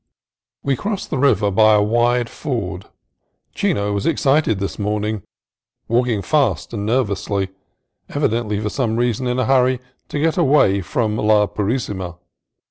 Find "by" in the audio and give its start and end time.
1.51-1.75